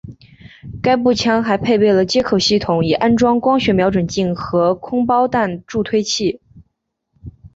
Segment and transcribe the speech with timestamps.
[0.81, 6.41] 该步枪还配备了接口系统以安装光学瞄准镜和空包弹助退器。